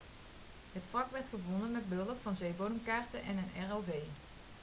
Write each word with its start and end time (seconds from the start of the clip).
het 0.73 0.91
wrak 0.91 1.11
werd 1.11 1.27
gevonden 1.27 1.71
met 1.71 1.89
behulp 1.89 2.17
van 2.21 2.35
zeebodemkaarten 2.35 3.23
en 3.23 3.37
een 3.37 3.69
rov 3.69 3.85